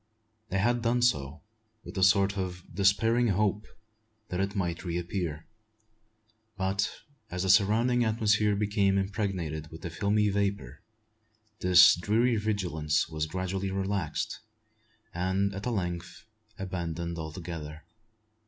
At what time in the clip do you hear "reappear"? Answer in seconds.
4.83-5.45